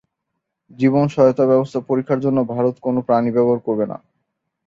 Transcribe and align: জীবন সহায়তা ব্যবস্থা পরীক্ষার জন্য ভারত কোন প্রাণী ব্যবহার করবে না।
জীবন 0.71 1.05
সহায়তা 1.07 1.43
ব্যবস্থা 1.45 1.79
পরীক্ষার 1.89 2.19
জন্য 2.19 2.39
ভারত 2.53 2.75
কোন 2.81 2.95
প্রাণী 3.01 3.29
ব্যবহার 3.31 3.59
করবে 3.67 3.85
না। 3.91 3.97